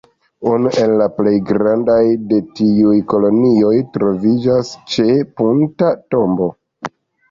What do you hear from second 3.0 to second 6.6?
kolonioj troviĝas ĉe Punta Tombo.